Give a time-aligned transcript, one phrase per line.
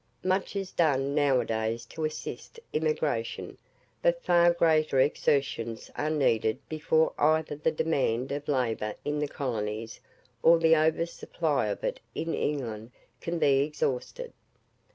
[0.23, 3.55] Much is done now a days to assist emigration,
[4.01, 9.99] but far greater exertions are needed before either the demand for labour in the colonies
[10.41, 14.33] or the over supply of it in England can be exhausted.